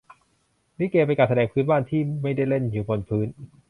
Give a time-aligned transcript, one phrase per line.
[0.77, 3.27] ลิเก เป็นการแสดงพื้นบ้าน ที่ไม่ได้เล่นอยู่บนพื้น